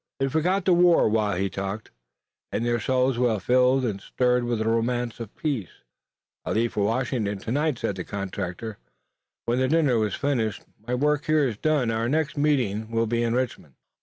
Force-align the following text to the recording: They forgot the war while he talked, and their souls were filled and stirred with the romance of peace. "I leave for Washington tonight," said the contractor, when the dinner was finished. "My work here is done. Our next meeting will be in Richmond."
They 0.19 0.27
forgot 0.29 0.65
the 0.65 0.73
war 0.73 1.07
while 1.07 1.37
he 1.37 1.47
talked, 1.47 1.91
and 2.51 2.65
their 2.65 2.79
souls 2.79 3.19
were 3.19 3.39
filled 3.39 3.85
and 3.85 4.01
stirred 4.01 4.45
with 4.45 4.57
the 4.57 4.65
romance 4.67 5.19
of 5.19 5.35
peace. 5.35 5.69
"I 6.43 6.53
leave 6.53 6.73
for 6.73 6.83
Washington 6.85 7.37
tonight," 7.37 7.77
said 7.77 7.97
the 7.97 8.03
contractor, 8.03 8.79
when 9.45 9.59
the 9.59 9.67
dinner 9.67 9.99
was 9.99 10.15
finished. 10.15 10.63
"My 10.87 10.95
work 10.95 11.25
here 11.25 11.47
is 11.47 11.57
done. 11.57 11.91
Our 11.91 12.09
next 12.09 12.35
meeting 12.35 12.89
will 12.89 13.05
be 13.05 13.21
in 13.21 13.35
Richmond." 13.35 13.75